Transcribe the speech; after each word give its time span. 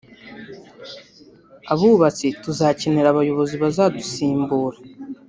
abubatsi 1.71 2.27
tuzakenera 2.43 3.07
abayobozi 3.09 3.55
bazadusimbura 3.63 4.77